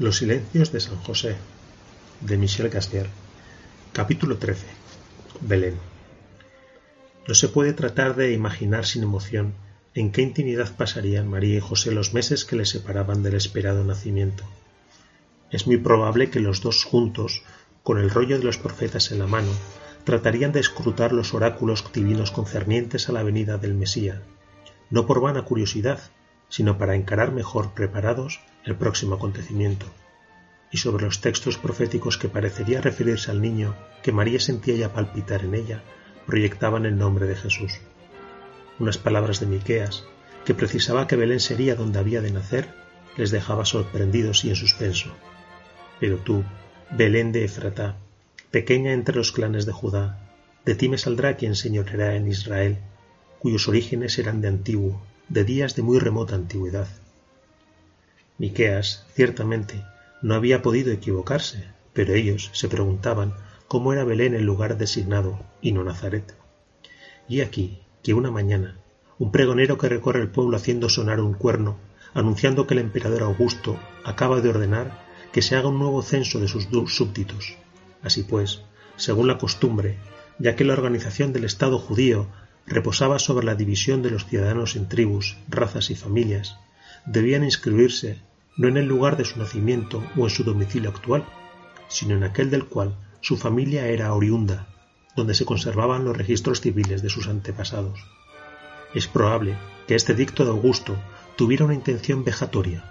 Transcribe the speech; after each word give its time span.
Los 0.00 0.16
silencios 0.16 0.72
de 0.72 0.80
San 0.80 0.96
José, 0.96 1.36
de 2.20 2.36
Michel 2.36 2.68
Gastier. 2.68 3.06
Capítulo 3.92 4.38
13. 4.38 4.66
Belén. 5.40 5.76
No 7.28 7.34
se 7.34 7.46
puede 7.46 7.74
tratar 7.74 8.16
de 8.16 8.32
imaginar 8.32 8.86
sin 8.86 9.04
emoción 9.04 9.54
en 9.94 10.10
qué 10.10 10.22
intimidad 10.22 10.76
pasarían 10.76 11.28
María 11.28 11.58
y 11.58 11.60
José 11.60 11.92
los 11.92 12.12
meses 12.12 12.44
que 12.44 12.56
les 12.56 12.70
separaban 12.70 13.22
del 13.22 13.36
esperado 13.36 13.84
nacimiento. 13.84 14.42
Es 15.52 15.68
muy 15.68 15.76
probable 15.76 16.28
que 16.28 16.40
los 16.40 16.60
dos 16.60 16.82
juntos, 16.82 17.42
con 17.84 18.00
el 18.00 18.10
rollo 18.10 18.36
de 18.36 18.44
los 18.44 18.58
profetas 18.58 19.12
en 19.12 19.20
la 19.20 19.28
mano, 19.28 19.52
tratarían 20.02 20.50
de 20.50 20.58
escrutar 20.58 21.12
los 21.12 21.34
oráculos 21.34 21.84
divinos 21.92 22.32
concernientes 22.32 23.08
a 23.08 23.12
la 23.12 23.22
venida 23.22 23.58
del 23.58 23.74
Mesía, 23.74 24.22
no 24.90 25.06
por 25.06 25.20
vana 25.20 25.44
curiosidad, 25.44 26.00
sino 26.48 26.78
para 26.78 26.94
encarar 26.94 27.32
mejor 27.32 27.72
preparados 27.72 28.40
el 28.64 28.76
próximo 28.76 29.16
acontecimiento, 29.16 29.86
y 30.70 30.78
sobre 30.78 31.04
los 31.04 31.20
textos 31.20 31.58
proféticos 31.58 32.18
que 32.18 32.28
parecería 32.28 32.80
referirse 32.80 33.30
al 33.30 33.40
niño 33.40 33.76
que 34.02 34.12
María 34.12 34.40
sentía 34.40 34.74
ya 34.74 34.92
palpitar 34.92 35.44
en 35.44 35.54
ella, 35.54 35.82
proyectaban 36.26 36.86
el 36.86 36.98
nombre 36.98 37.26
de 37.26 37.36
Jesús. 37.36 37.80
Unas 38.78 38.98
palabras 38.98 39.40
de 39.40 39.46
Miqueas, 39.46 40.04
que 40.44 40.54
precisaba 40.54 41.06
que 41.06 41.16
Belén 41.16 41.40
sería 41.40 41.74
donde 41.74 41.98
había 41.98 42.20
de 42.20 42.30
nacer, 42.30 42.68
les 43.16 43.30
dejaba 43.30 43.64
sorprendidos 43.64 44.44
y 44.44 44.50
en 44.50 44.56
suspenso. 44.56 45.10
Pero 46.00 46.18
tú, 46.18 46.44
Belén 46.90 47.32
de 47.32 47.44
Efratá, 47.44 47.96
pequeña 48.50 48.92
entre 48.92 49.16
los 49.16 49.32
clanes 49.32 49.66
de 49.66 49.72
Judá, 49.72 50.32
de 50.64 50.74
ti 50.74 50.88
me 50.88 50.98
saldrá 50.98 51.36
quien 51.36 51.54
señoreará 51.54 52.16
en 52.16 52.26
Israel, 52.26 52.78
cuyos 53.38 53.68
orígenes 53.68 54.18
eran 54.18 54.40
de 54.40 54.48
antiguo, 54.48 55.02
de 55.28 55.44
días 55.44 55.74
de 55.76 55.82
muy 55.82 55.98
remota 55.98 56.34
antigüedad. 56.34 56.88
Miqueas, 58.38 59.06
ciertamente, 59.14 59.84
no 60.22 60.34
había 60.34 60.62
podido 60.62 60.92
equivocarse, 60.92 61.64
pero 61.92 62.14
ellos 62.14 62.50
se 62.52 62.68
preguntaban 62.68 63.34
cómo 63.68 63.92
era 63.92 64.04
Belén 64.04 64.34
el 64.34 64.44
lugar 64.44 64.76
designado 64.76 65.40
y 65.62 65.72
no 65.72 65.84
Nazaret. 65.84 66.34
Y 67.28 67.40
aquí 67.40 67.80
que 68.02 68.14
una 68.14 68.30
mañana, 68.30 68.78
un 69.18 69.32
pregonero 69.32 69.78
que 69.78 69.88
recorre 69.88 70.20
el 70.20 70.30
pueblo 70.30 70.56
haciendo 70.56 70.88
sonar 70.88 71.20
un 71.20 71.34
cuerno, 71.34 71.78
anunciando 72.12 72.66
que 72.66 72.74
el 72.74 72.80
emperador 72.80 73.22
Augusto 73.22 73.78
acaba 74.04 74.40
de 74.40 74.50
ordenar 74.50 75.04
que 75.32 75.42
se 75.42 75.56
haga 75.56 75.68
un 75.68 75.78
nuevo 75.78 76.02
censo 76.02 76.38
de 76.38 76.48
sus 76.48 76.68
súbditos. 76.86 77.56
Así 78.02 78.22
pues, 78.22 78.62
según 78.96 79.26
la 79.26 79.38
costumbre, 79.38 79.98
ya 80.38 80.54
que 80.56 80.64
la 80.64 80.74
organización 80.74 81.32
del 81.32 81.44
Estado 81.44 81.78
judío 81.78 82.28
reposaba 82.66 83.18
sobre 83.18 83.46
la 83.46 83.54
división 83.54 84.02
de 84.02 84.10
los 84.10 84.26
ciudadanos 84.26 84.76
en 84.76 84.88
tribus, 84.88 85.36
razas 85.48 85.90
y 85.90 85.94
familias, 85.94 86.56
debían 87.06 87.44
inscribirse 87.44 88.22
no 88.56 88.68
en 88.68 88.76
el 88.76 88.86
lugar 88.86 89.16
de 89.16 89.24
su 89.24 89.38
nacimiento 89.38 90.02
o 90.16 90.24
en 90.24 90.30
su 90.30 90.44
domicilio 90.44 90.90
actual, 90.90 91.24
sino 91.88 92.14
en 92.14 92.24
aquel 92.24 92.50
del 92.50 92.66
cual 92.66 92.96
su 93.20 93.36
familia 93.36 93.88
era 93.88 94.12
oriunda, 94.14 94.68
donde 95.16 95.34
se 95.34 95.44
conservaban 95.44 96.04
los 96.04 96.16
registros 96.16 96.60
civiles 96.60 97.02
de 97.02 97.10
sus 97.10 97.28
antepasados. 97.28 98.00
Es 98.94 99.06
probable 99.06 99.56
que 99.86 99.94
este 99.94 100.14
dicto 100.14 100.44
de 100.44 100.50
Augusto 100.50 100.96
tuviera 101.36 101.64
una 101.64 101.74
intención 101.74 102.24
vejatoria. 102.24 102.84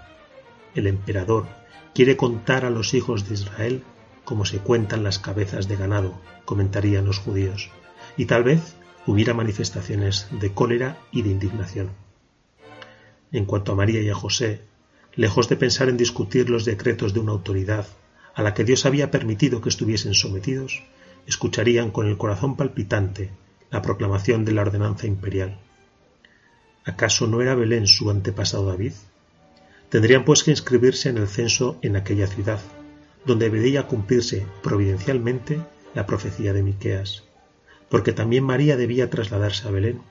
El 0.74 0.86
emperador 0.86 1.46
quiere 1.94 2.16
contar 2.16 2.64
a 2.64 2.70
los 2.70 2.94
hijos 2.94 3.28
de 3.28 3.34
Israel 3.34 3.84
como 4.24 4.44
se 4.44 4.58
cuentan 4.58 5.02
las 5.02 5.18
cabezas 5.18 5.68
de 5.68 5.76
ganado, 5.76 6.18
comentarían 6.44 7.04
los 7.04 7.18
judíos, 7.18 7.70
y 8.16 8.26
tal 8.26 8.42
vez 8.42 8.74
hubiera 9.06 9.34
manifestaciones 9.34 10.28
de 10.30 10.52
cólera 10.52 10.98
y 11.12 11.22
de 11.22 11.30
indignación. 11.30 11.90
En 13.32 13.44
cuanto 13.44 13.72
a 13.72 13.74
María 13.74 14.00
y 14.00 14.08
a 14.08 14.14
José, 14.14 14.62
lejos 15.14 15.48
de 15.48 15.56
pensar 15.56 15.88
en 15.88 15.96
discutir 15.96 16.50
los 16.50 16.64
decretos 16.64 17.14
de 17.14 17.20
una 17.20 17.32
autoridad 17.32 17.86
a 18.34 18.42
la 18.42 18.54
que 18.54 18.64
Dios 18.64 18.86
había 18.86 19.10
permitido 19.10 19.60
que 19.60 19.68
estuviesen 19.68 20.14
sometidos, 20.14 20.82
escucharían 21.26 21.90
con 21.90 22.06
el 22.06 22.16
corazón 22.16 22.56
palpitante 22.56 23.30
la 23.70 23.82
proclamación 23.82 24.44
de 24.44 24.52
la 24.52 24.62
ordenanza 24.62 25.06
imperial. 25.06 25.58
¿Acaso 26.84 27.26
no 27.26 27.40
era 27.40 27.54
Belén 27.54 27.86
su 27.86 28.10
antepasado 28.10 28.66
David? 28.66 28.92
Tendrían 29.88 30.24
pues 30.24 30.42
que 30.42 30.50
inscribirse 30.50 31.08
en 31.08 31.18
el 31.18 31.28
censo 31.28 31.78
en 31.82 31.96
aquella 31.96 32.26
ciudad, 32.26 32.60
donde 33.24 33.46
debería 33.46 33.86
cumplirse 33.86 34.46
providencialmente 34.62 35.60
la 35.94 36.06
profecía 36.06 36.52
de 36.52 36.62
Miqueas, 36.62 37.24
porque 37.88 38.12
también 38.12 38.44
María 38.44 38.76
debía 38.76 39.10
trasladarse 39.10 39.68
a 39.68 39.70
Belén, 39.70 40.02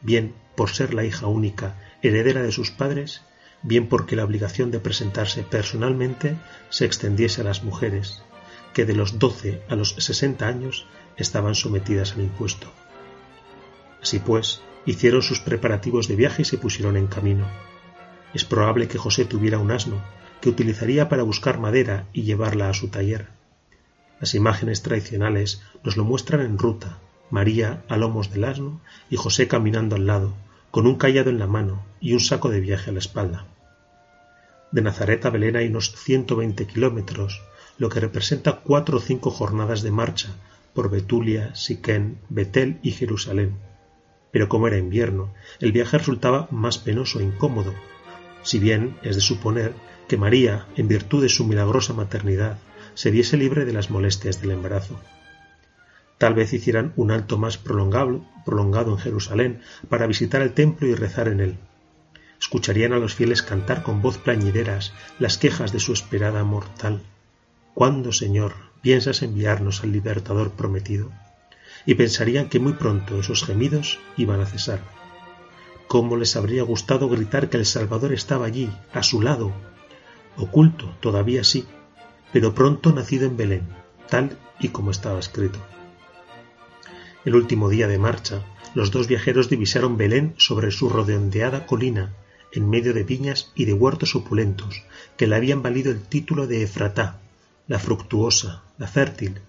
bien 0.00 0.34
por 0.56 0.70
ser 0.70 0.94
la 0.94 1.04
hija 1.04 1.26
única, 1.26 1.76
heredera 2.02 2.42
de 2.42 2.52
sus 2.52 2.70
padres, 2.70 3.22
bien 3.62 3.88
porque 3.88 4.16
la 4.16 4.24
obligación 4.24 4.70
de 4.70 4.80
presentarse 4.80 5.42
personalmente 5.42 6.36
se 6.70 6.84
extendiese 6.84 7.42
a 7.42 7.44
las 7.44 7.62
mujeres, 7.62 8.22
que 8.72 8.84
de 8.84 8.94
los 8.94 9.18
doce 9.18 9.62
a 9.68 9.76
los 9.76 9.90
sesenta 9.90 10.48
años 10.48 10.86
estaban 11.16 11.54
sometidas 11.54 12.12
al 12.12 12.22
impuesto. 12.22 12.72
Así 14.02 14.18
pues, 14.18 14.62
hicieron 14.86 15.22
sus 15.22 15.40
preparativos 15.40 16.08
de 16.08 16.16
viaje 16.16 16.42
y 16.42 16.44
se 16.44 16.58
pusieron 16.58 16.96
en 16.96 17.06
camino. 17.06 17.46
Es 18.32 18.44
probable 18.44 18.88
que 18.88 18.98
José 18.98 19.24
tuviera 19.24 19.58
un 19.58 19.70
asno, 19.70 20.02
que 20.40 20.48
utilizaría 20.48 21.08
para 21.08 21.22
buscar 21.22 21.58
madera 21.58 22.06
y 22.12 22.22
llevarla 22.22 22.70
a 22.70 22.74
su 22.74 22.88
taller. 22.88 23.39
Las 24.20 24.34
imágenes 24.34 24.82
tradicionales 24.82 25.62
nos 25.82 25.96
lo 25.96 26.04
muestran 26.04 26.42
en 26.42 26.58
ruta, 26.58 26.98
María 27.30 27.82
a 27.88 27.96
lomos 27.96 28.30
del 28.30 28.44
asno 28.44 28.80
y 29.08 29.16
José 29.16 29.48
caminando 29.48 29.96
al 29.96 30.06
lado, 30.06 30.34
con 30.70 30.86
un 30.86 30.96
callado 30.96 31.30
en 31.30 31.38
la 31.38 31.46
mano 31.46 31.82
y 32.00 32.12
un 32.12 32.20
saco 32.20 32.50
de 32.50 32.60
viaje 32.60 32.90
a 32.90 32.92
la 32.92 32.98
espalda. 32.98 33.46
De 34.72 34.82
Nazaret 34.82 35.24
a 35.24 35.30
Belén 35.30 35.56
hay 35.56 35.68
unos 35.68 35.94
120 35.96 36.66
kilómetros, 36.66 37.42
lo 37.78 37.88
que 37.88 37.98
representa 37.98 38.60
cuatro 38.60 38.98
o 38.98 39.00
cinco 39.00 39.30
jornadas 39.30 39.82
de 39.82 39.90
marcha 39.90 40.28
por 40.74 40.90
Betulia, 40.90 41.54
Siquén, 41.54 42.18
Betel 42.28 42.78
y 42.82 42.92
Jerusalén. 42.92 43.56
Pero 44.30 44.48
como 44.48 44.68
era 44.68 44.76
invierno, 44.76 45.32
el 45.60 45.72
viaje 45.72 45.98
resultaba 45.98 46.46
más 46.50 46.78
penoso 46.78 47.20
e 47.20 47.24
incómodo, 47.24 47.74
si 48.42 48.58
bien 48.58 48.96
es 49.02 49.16
de 49.16 49.22
suponer 49.22 49.72
que 50.08 50.16
María, 50.16 50.66
en 50.76 50.88
virtud 50.88 51.22
de 51.22 51.28
su 51.28 51.44
milagrosa 51.46 51.94
maternidad, 51.94 52.58
se 53.00 53.10
viese 53.10 53.38
libre 53.38 53.64
de 53.64 53.72
las 53.72 53.88
molestias 53.88 54.42
del 54.42 54.50
embarazo. 54.50 55.00
Tal 56.18 56.34
vez 56.34 56.52
hicieran 56.52 56.92
un 56.96 57.10
alto 57.10 57.38
más 57.38 57.56
prolongado, 57.56 58.26
en 58.44 58.98
Jerusalén 58.98 59.62
para 59.88 60.06
visitar 60.06 60.42
el 60.42 60.52
templo 60.52 60.86
y 60.86 60.94
rezar 60.94 61.28
en 61.28 61.40
él. 61.40 61.56
Escucharían 62.38 62.92
a 62.92 62.98
los 62.98 63.14
fieles 63.14 63.42
cantar 63.42 63.82
con 63.82 64.02
voz 64.02 64.18
plañideras 64.18 64.92
las 65.18 65.38
quejas 65.38 65.72
de 65.72 65.80
su 65.80 65.94
esperada 65.94 66.44
mortal. 66.44 67.00
¿Cuándo, 67.72 68.12
Señor, 68.12 68.52
piensas 68.82 69.22
enviarnos 69.22 69.82
al 69.82 69.92
libertador 69.92 70.50
prometido? 70.50 71.10
Y 71.86 71.94
pensarían 71.94 72.50
que 72.50 72.60
muy 72.60 72.74
pronto 72.74 73.18
esos 73.20 73.44
gemidos 73.44 73.98
iban 74.18 74.42
a 74.42 74.46
cesar. 74.46 74.80
¿Cómo 75.88 76.18
les 76.18 76.36
habría 76.36 76.64
gustado 76.64 77.08
gritar 77.08 77.48
que 77.48 77.56
el 77.56 77.64
Salvador 77.64 78.12
estaba 78.12 78.44
allí, 78.44 78.70
a 78.92 79.02
su 79.02 79.22
lado? 79.22 79.54
Oculto, 80.36 80.94
todavía 81.00 81.44
sí, 81.44 81.66
pero 82.32 82.54
pronto 82.54 82.92
nacido 82.92 83.26
en 83.26 83.36
Belén, 83.36 83.68
tal 84.08 84.38
y 84.58 84.68
como 84.68 84.90
estaba 84.90 85.18
escrito. 85.18 85.58
El 87.24 87.34
último 87.34 87.68
día 87.68 87.86
de 87.86 87.98
marcha, 87.98 88.42
los 88.74 88.90
dos 88.90 89.08
viajeros 89.08 89.48
divisaron 89.48 89.96
Belén 89.96 90.34
sobre 90.36 90.70
su 90.70 90.88
redondeada 90.88 91.66
colina, 91.66 92.14
en 92.52 92.68
medio 92.68 92.94
de 92.94 93.04
viñas 93.04 93.52
y 93.54 93.64
de 93.64 93.74
huertos 93.74 94.14
opulentos, 94.14 94.82
que 95.16 95.26
le 95.26 95.36
habían 95.36 95.62
valido 95.62 95.90
el 95.90 96.02
título 96.02 96.46
de 96.46 96.62
Efratá, 96.62 97.18
la 97.68 97.78
fructuosa, 97.78 98.62
la 98.78 98.88
fértil, 98.88 99.40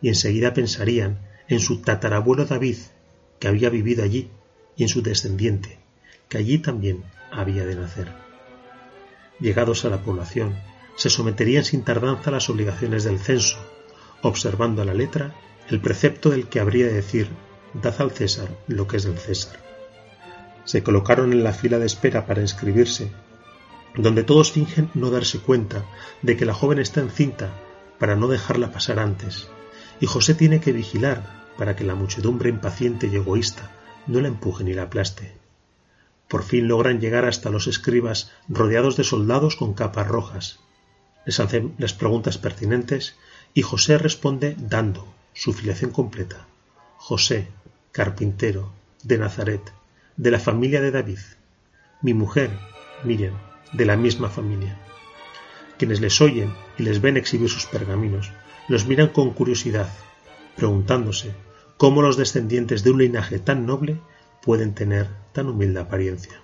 y 0.00 0.08
enseguida 0.08 0.54
pensarían 0.54 1.18
en 1.48 1.60
su 1.60 1.82
tatarabuelo 1.82 2.44
David, 2.44 2.78
que 3.38 3.48
había 3.48 3.70
vivido 3.70 4.04
allí, 4.04 4.30
y 4.76 4.84
en 4.84 4.88
su 4.88 5.02
descendiente, 5.02 5.78
que 6.28 6.38
allí 6.38 6.58
también 6.58 7.04
había 7.30 7.64
de 7.64 7.74
nacer. 7.74 8.08
Llegados 9.40 9.84
a 9.84 9.90
la 9.90 10.02
población, 10.02 10.56
se 10.98 11.10
someterían 11.10 11.64
sin 11.64 11.84
tardanza 11.84 12.30
a 12.30 12.32
las 12.32 12.50
obligaciones 12.50 13.04
del 13.04 13.20
censo, 13.20 13.56
observando 14.20 14.82
a 14.82 14.84
la 14.84 14.94
letra 14.94 15.32
el 15.68 15.80
precepto 15.80 16.30
del 16.30 16.48
que 16.48 16.58
habría 16.58 16.86
de 16.86 16.94
decir 16.94 17.28
dad 17.72 17.94
al 18.00 18.10
César 18.10 18.48
lo 18.66 18.88
que 18.88 18.96
es 18.96 19.04
del 19.04 19.16
César. 19.16 19.60
Se 20.64 20.82
colocaron 20.82 21.32
en 21.32 21.44
la 21.44 21.52
fila 21.52 21.78
de 21.78 21.86
espera 21.86 22.26
para 22.26 22.42
inscribirse 22.42 23.12
donde 23.94 24.24
todos 24.24 24.50
fingen 24.50 24.90
no 24.94 25.10
darse 25.10 25.38
cuenta 25.38 25.84
de 26.22 26.36
que 26.36 26.44
la 26.44 26.54
joven 26.54 26.80
está 26.80 27.00
encinta 27.00 27.52
para 28.00 28.16
no 28.16 28.26
dejarla 28.26 28.72
pasar 28.72 28.98
antes, 28.98 29.48
y 30.00 30.06
José 30.06 30.34
tiene 30.34 30.60
que 30.60 30.72
vigilar 30.72 31.46
para 31.56 31.76
que 31.76 31.84
la 31.84 31.94
muchedumbre 31.94 32.50
impaciente 32.50 33.06
y 33.06 33.14
egoísta 33.14 33.70
no 34.08 34.20
la 34.20 34.28
empuje 34.28 34.64
ni 34.64 34.72
la 34.72 34.84
aplaste. 34.84 35.36
Por 36.26 36.42
fin 36.42 36.66
logran 36.66 37.00
llegar 37.00 37.24
hasta 37.24 37.50
los 37.50 37.68
escribas 37.68 38.32
rodeados 38.48 38.96
de 38.96 39.04
soldados 39.04 39.54
con 39.54 39.74
capas 39.74 40.08
rojas. 40.08 40.60
Les 41.26 41.40
hacen 41.40 41.74
las 41.78 41.92
preguntas 41.92 42.38
pertinentes 42.38 43.16
y 43.54 43.62
José 43.62 43.98
responde 43.98 44.56
dando 44.58 45.12
su 45.34 45.52
filiación 45.52 45.90
completa. 45.90 46.46
José, 46.96 47.48
carpintero, 47.92 48.72
de 49.02 49.18
Nazaret, 49.18 49.72
de 50.16 50.30
la 50.30 50.38
familia 50.38 50.80
de 50.80 50.90
David. 50.90 51.18
Mi 52.02 52.14
mujer, 52.14 52.50
Miriam, 53.04 53.34
de 53.72 53.84
la 53.84 53.96
misma 53.96 54.28
familia. 54.28 54.78
Quienes 55.78 56.00
les 56.00 56.20
oyen 56.20 56.54
y 56.76 56.82
les 56.82 57.00
ven 57.00 57.16
exhibir 57.16 57.48
sus 57.48 57.66
pergaminos, 57.66 58.32
los 58.68 58.86
miran 58.86 59.08
con 59.08 59.30
curiosidad, 59.30 59.88
preguntándose 60.56 61.34
cómo 61.76 62.02
los 62.02 62.16
descendientes 62.16 62.82
de 62.82 62.90
un 62.90 62.98
linaje 62.98 63.38
tan 63.38 63.64
noble 63.64 64.00
pueden 64.42 64.74
tener 64.74 65.08
tan 65.32 65.48
humilde 65.48 65.80
apariencia. 65.80 66.40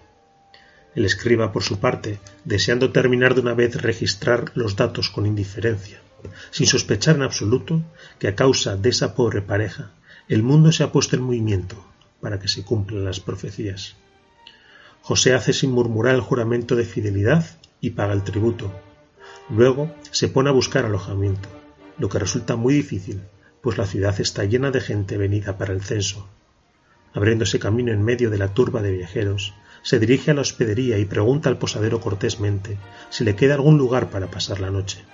El 0.94 1.04
escriba, 1.04 1.52
por 1.52 1.62
su 1.62 1.80
parte, 1.80 2.20
deseando 2.44 2.92
terminar 2.92 3.34
de 3.34 3.40
una 3.40 3.54
vez 3.54 3.80
registrar 3.80 4.52
los 4.54 4.76
datos 4.76 5.10
con 5.10 5.26
indiferencia, 5.26 6.00
sin 6.50 6.66
sospechar 6.66 7.16
en 7.16 7.22
absoluto 7.22 7.82
que 8.18 8.28
a 8.28 8.34
causa 8.34 8.76
de 8.76 8.90
esa 8.90 9.14
pobre 9.14 9.42
pareja 9.42 9.90
el 10.28 10.42
mundo 10.42 10.72
se 10.72 10.82
ha 10.82 10.90
puesto 10.90 11.16
en 11.16 11.22
movimiento 11.22 11.76
para 12.20 12.38
que 12.38 12.48
se 12.48 12.64
cumplan 12.64 13.04
las 13.04 13.20
profecías. 13.20 13.96
José 15.02 15.34
hace 15.34 15.52
sin 15.52 15.70
murmurar 15.70 16.14
el 16.14 16.22
juramento 16.22 16.76
de 16.76 16.86
fidelidad 16.86 17.44
y 17.82 17.90
paga 17.90 18.14
el 18.14 18.24
tributo. 18.24 18.72
Luego 19.50 19.94
se 20.10 20.28
pone 20.28 20.48
a 20.48 20.54
buscar 20.54 20.86
alojamiento, 20.86 21.50
lo 21.98 22.08
que 22.08 22.18
resulta 22.18 22.56
muy 22.56 22.72
difícil, 22.72 23.20
pues 23.60 23.76
la 23.76 23.84
ciudad 23.84 24.18
está 24.18 24.44
llena 24.44 24.70
de 24.70 24.80
gente 24.80 25.18
venida 25.18 25.58
para 25.58 25.74
el 25.74 25.82
censo. 25.82 26.26
Abriéndose 27.12 27.58
camino 27.58 27.92
en 27.92 28.02
medio 28.02 28.30
de 28.30 28.38
la 28.38 28.54
turba 28.54 28.80
de 28.80 28.92
viajeros, 28.92 29.52
se 29.84 29.98
dirige 29.98 30.30
a 30.30 30.34
la 30.34 30.40
hospedería 30.40 30.98
y 30.98 31.04
pregunta 31.04 31.50
al 31.50 31.58
posadero 31.58 32.00
cortésmente 32.00 32.78
si 33.10 33.22
le 33.22 33.36
queda 33.36 33.54
algún 33.54 33.76
lugar 33.76 34.08
para 34.08 34.30
pasar 34.30 34.58
la 34.58 34.70
noche. 34.70 35.04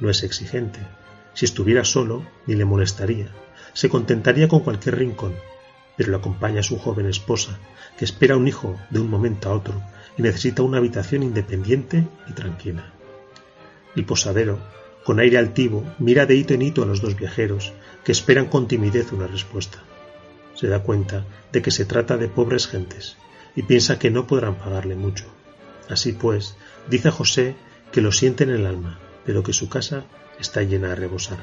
No 0.00 0.08
es 0.08 0.22
exigente. 0.22 0.80
Si 1.34 1.44
estuviera 1.44 1.84
solo, 1.84 2.24
ni 2.46 2.54
le 2.54 2.64
molestaría. 2.64 3.28
Se 3.74 3.90
contentaría 3.90 4.48
con 4.48 4.60
cualquier 4.60 4.96
rincón, 4.96 5.34
pero 5.94 6.10
le 6.10 6.16
acompaña 6.16 6.62
su 6.62 6.78
joven 6.78 7.04
esposa, 7.06 7.58
que 7.98 8.06
espera 8.06 8.38
un 8.38 8.48
hijo 8.48 8.80
de 8.88 8.98
un 8.98 9.10
momento 9.10 9.50
a 9.50 9.52
otro 9.52 9.74
y 10.16 10.22
necesita 10.22 10.62
una 10.62 10.78
habitación 10.78 11.22
independiente 11.22 12.08
y 12.26 12.32
tranquila. 12.32 12.90
El 13.94 14.06
posadero, 14.06 14.58
con 15.04 15.20
aire 15.20 15.36
altivo, 15.36 15.84
mira 15.98 16.24
de 16.24 16.34
hito 16.34 16.54
en 16.54 16.62
hito 16.62 16.82
a 16.82 16.86
los 16.86 17.02
dos 17.02 17.14
viajeros, 17.14 17.74
que 18.04 18.12
esperan 18.12 18.46
con 18.46 18.68
timidez 18.68 19.12
una 19.12 19.26
respuesta. 19.26 19.82
Se 20.54 20.66
da 20.66 20.82
cuenta 20.82 21.26
de 21.52 21.60
que 21.60 21.70
se 21.70 21.84
trata 21.84 22.16
de 22.16 22.28
pobres 22.28 22.66
gentes 22.68 23.18
y 23.58 23.64
piensa 23.64 23.98
que 23.98 24.12
no 24.12 24.28
podrán 24.28 24.54
pagarle 24.54 24.94
mucho. 24.94 25.24
Así 25.88 26.12
pues, 26.12 26.54
dice 26.88 27.08
a 27.08 27.10
José 27.10 27.56
que 27.90 28.00
lo 28.00 28.12
siente 28.12 28.44
en 28.44 28.50
el 28.50 28.64
alma, 28.64 29.00
pero 29.26 29.42
que 29.42 29.52
su 29.52 29.68
casa 29.68 30.04
está 30.38 30.62
llena 30.62 30.90
de 30.90 30.94
rebosar. 30.94 31.38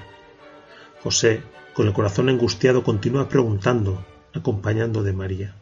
José, 1.04 1.44
con 1.74 1.88
el 1.88 1.94
corazón 1.94 2.30
angustiado, 2.30 2.86
continúa 2.86 3.28
preguntando, 3.28 4.06
acompañando 4.34 5.04
de 5.04 5.12
María. 5.12 5.56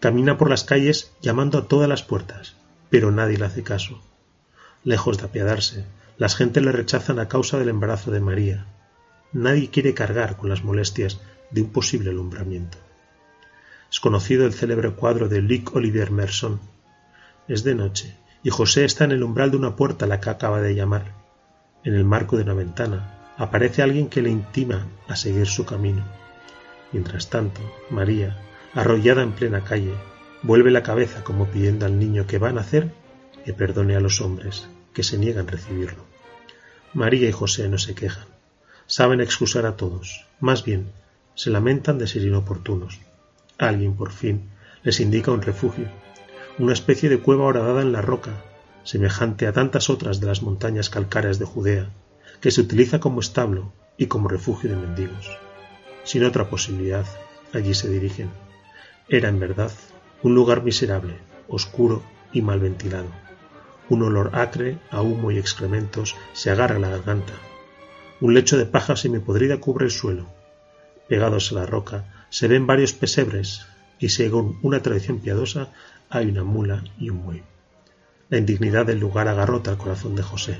Camina 0.00 0.36
por 0.36 0.50
las 0.50 0.64
calles 0.64 1.12
llamando 1.22 1.58
a 1.58 1.68
todas 1.68 1.88
las 1.88 2.02
puertas, 2.02 2.56
pero 2.90 3.12
nadie 3.12 3.38
le 3.38 3.44
hace 3.44 3.62
caso. 3.62 4.02
Lejos 4.82 5.18
de 5.18 5.26
apiadarse, 5.26 5.84
las 6.16 6.34
gentes 6.34 6.64
le 6.64 6.72
rechazan 6.72 7.20
a 7.20 7.28
causa 7.28 7.56
del 7.56 7.68
embarazo 7.68 8.10
de 8.10 8.18
María. 8.18 8.66
Nadie 9.32 9.70
quiere 9.70 9.94
cargar 9.94 10.38
con 10.38 10.48
las 10.48 10.64
molestias 10.64 11.20
de 11.52 11.62
un 11.62 11.70
posible 11.70 12.10
alumbramiento. 12.10 12.78
Es 13.90 14.00
conocido 14.00 14.44
el 14.44 14.52
célebre 14.52 14.90
cuadro 14.90 15.28
de 15.28 15.40
Luc 15.40 15.74
Olivier 15.74 16.10
Merson. 16.10 16.60
Es 17.48 17.64
de 17.64 17.74
noche, 17.74 18.16
y 18.42 18.50
José 18.50 18.84
está 18.84 19.04
en 19.04 19.12
el 19.12 19.22
umbral 19.22 19.50
de 19.50 19.56
una 19.56 19.76
puerta 19.76 20.04
a 20.04 20.08
la 20.08 20.20
que 20.20 20.30
acaba 20.30 20.60
de 20.60 20.74
llamar. 20.74 21.14
En 21.84 21.94
el 21.94 22.04
marco 22.04 22.36
de 22.36 22.42
una 22.42 22.54
ventana 22.54 23.32
aparece 23.38 23.82
alguien 23.82 24.08
que 24.08 24.20
le 24.20 24.30
intima 24.30 24.86
a 25.08 25.16
seguir 25.16 25.46
su 25.46 25.64
camino. 25.64 26.04
Mientras 26.92 27.30
tanto, 27.30 27.60
María, 27.88 28.36
arrollada 28.74 29.22
en 29.22 29.32
plena 29.32 29.64
calle, 29.64 29.94
vuelve 30.42 30.70
la 30.70 30.82
cabeza 30.82 31.24
como 31.24 31.46
pidiendo 31.46 31.86
al 31.86 31.98
niño 31.98 32.26
que 32.26 32.38
va 32.38 32.50
a 32.50 32.52
nacer 32.52 32.92
que 33.44 33.54
perdone 33.54 33.96
a 33.96 34.00
los 34.00 34.20
hombres 34.20 34.68
que 34.92 35.02
se 35.02 35.16
niegan 35.16 35.48
a 35.48 35.50
recibirlo. 35.50 36.04
María 36.92 37.28
y 37.28 37.32
José 37.32 37.68
no 37.68 37.78
se 37.78 37.94
quejan. 37.94 38.26
Saben 38.86 39.20
excusar 39.20 39.64
a 39.64 39.76
todos. 39.76 40.26
Más 40.40 40.64
bien, 40.64 40.90
se 41.34 41.50
lamentan 41.50 41.98
de 41.98 42.06
ser 42.06 42.22
inoportunos. 42.22 42.98
Alguien, 43.58 43.94
por 43.94 44.12
fin, 44.12 44.50
les 44.82 45.00
indica 45.00 45.32
un 45.32 45.42
refugio, 45.42 45.88
una 46.58 46.72
especie 46.72 47.08
de 47.08 47.20
cueva 47.20 47.44
horadada 47.44 47.82
en 47.82 47.92
la 47.92 48.00
roca, 48.00 48.30
semejante 48.84 49.46
a 49.46 49.52
tantas 49.52 49.90
otras 49.90 50.20
de 50.20 50.26
las 50.26 50.42
montañas 50.42 50.88
calcáreas 50.88 51.38
de 51.38 51.44
Judea, 51.44 51.90
que 52.40 52.50
se 52.50 52.60
utiliza 52.60 53.00
como 53.00 53.20
establo 53.20 53.72
y 53.96 54.06
como 54.06 54.28
refugio 54.28 54.70
de 54.70 54.76
mendigos. 54.76 55.28
Sin 56.04 56.24
otra 56.24 56.48
posibilidad, 56.48 57.04
allí 57.52 57.74
se 57.74 57.90
dirigen. 57.90 58.30
Era, 59.08 59.28
en 59.28 59.40
verdad, 59.40 59.72
un 60.22 60.34
lugar 60.34 60.62
miserable, 60.62 61.18
oscuro 61.48 62.02
y 62.32 62.40
mal 62.42 62.60
ventilado 62.60 63.08
un 63.88 64.02
olor 64.02 64.30
acre 64.34 64.78
a 64.90 65.00
humo 65.00 65.30
y 65.30 65.38
excrementos 65.38 66.16
se 66.32 66.50
agarra 66.50 66.76
a 66.76 66.78
la 66.78 66.90
garganta. 66.90 67.32
Un 68.20 68.34
lecho 68.34 68.58
de 68.58 68.66
paja 68.66 68.96
semipodrida 68.96 69.58
cubre 69.58 69.86
el 69.86 69.90
suelo. 69.90 70.26
Pegados 71.08 71.52
a 71.52 71.54
la 71.54 71.66
roca 71.66 72.17
se 72.30 72.48
ven 72.48 72.66
varios 72.66 72.92
pesebres 72.92 73.66
y 73.98 74.10
según 74.10 74.58
una 74.62 74.82
tradición 74.82 75.18
piadosa 75.20 75.72
hay 76.08 76.26
una 76.26 76.44
mula 76.44 76.84
y 76.98 77.10
un 77.10 77.24
buey. 77.24 77.42
La 78.28 78.38
indignidad 78.38 78.86
del 78.86 78.98
lugar 78.98 79.28
agarrota 79.28 79.70
el 79.70 79.78
corazón 79.78 80.14
de 80.14 80.22
José. 80.22 80.58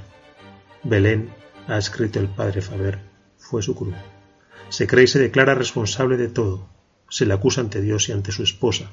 Belén, 0.82 1.30
ha 1.66 1.78
escrito 1.78 2.18
el 2.18 2.28
padre 2.28 2.62
Faber, 2.62 2.98
fue 3.36 3.62
su 3.62 3.74
cruz. 3.74 3.94
Se 4.70 4.86
cree 4.86 5.04
y 5.04 5.08
se 5.08 5.18
declara 5.18 5.54
responsable 5.54 6.16
de 6.16 6.28
todo. 6.28 6.68
Se 7.10 7.26
le 7.26 7.34
acusa 7.34 7.60
ante 7.60 7.80
Dios 7.80 8.08
y 8.08 8.12
ante 8.12 8.32
su 8.32 8.42
esposa. 8.42 8.92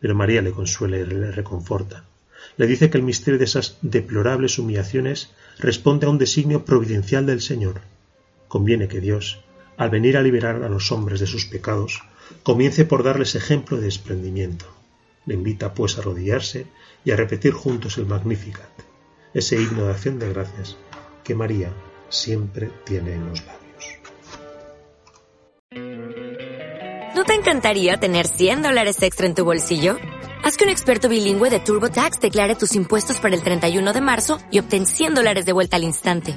Pero 0.00 0.14
María 0.14 0.42
le 0.42 0.52
consuela 0.52 0.98
y 0.98 1.04
le 1.04 1.32
reconforta 1.32 2.04
le 2.56 2.66
dice 2.66 2.90
que 2.90 2.98
el 2.98 3.04
misterio 3.04 3.38
de 3.38 3.44
esas 3.44 3.78
deplorables 3.82 4.58
humillaciones 4.58 5.30
responde 5.58 6.06
a 6.06 6.10
un 6.10 6.18
designio 6.18 6.64
providencial 6.64 7.26
del 7.26 7.40
Señor. 7.40 7.82
Conviene 8.48 8.88
que 8.88 9.00
Dios, 9.00 9.44
al 9.78 9.90
venir 9.90 10.16
a 10.16 10.22
liberar 10.22 10.62
a 10.64 10.68
los 10.68 10.92
hombres 10.92 11.20
de 11.20 11.26
sus 11.26 11.46
pecados, 11.46 12.02
comience 12.42 12.84
por 12.84 13.04
darles 13.04 13.36
ejemplo 13.36 13.76
de 13.78 13.84
desprendimiento. 13.84 14.66
Le 15.24 15.34
invita 15.34 15.72
pues 15.72 15.96
a 15.96 16.00
arrodillarse 16.00 16.66
y 17.04 17.12
a 17.12 17.16
repetir 17.16 17.52
juntos 17.52 17.96
el 17.96 18.06
Magnificat, 18.06 18.70
ese 19.32 19.56
himno 19.56 19.86
de 19.86 19.92
acción 19.92 20.18
de 20.18 20.28
gracias 20.30 20.76
que 21.22 21.34
María 21.34 21.72
siempre 22.08 22.70
tiene 22.84 23.14
en 23.14 23.28
los 23.28 23.42
labios. 23.46 23.58
¿No 27.14 27.24
te 27.24 27.34
encantaría 27.34 27.98
tener 27.98 28.26
100 28.26 28.62
dólares 28.62 29.02
extra 29.02 29.26
en 29.26 29.34
tu 29.34 29.44
bolsillo? 29.44 29.96
Haz 30.42 30.56
que 30.56 30.64
un 30.64 30.70
experto 30.70 31.08
bilingüe 31.08 31.50
de 31.50 31.60
TurboTax 31.60 32.20
declare 32.20 32.54
tus 32.54 32.74
impuestos 32.74 33.18
para 33.18 33.34
el 33.34 33.42
31 33.42 33.92
de 33.92 34.00
marzo 34.00 34.38
y 34.50 34.58
obtén 34.58 34.86
100 34.86 35.14
dólares 35.14 35.44
de 35.44 35.52
vuelta 35.52 35.76
al 35.76 35.84
instante. 35.84 36.36